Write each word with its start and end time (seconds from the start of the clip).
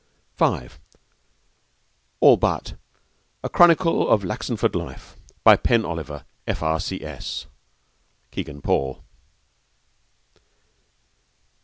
(5) 0.35 0.79
All 2.21 2.35
But: 2.35 2.73
A 3.43 3.49
Chronicle 3.49 4.09
of 4.09 4.23
Laxenford 4.23 4.73
Life. 4.73 5.15
By 5.43 5.55
Pen 5.55 5.85
Oliver, 5.85 6.25
F.R.C.S. 6.47 7.45
(Kegan 8.31 8.63
Paul.) 8.63 9.03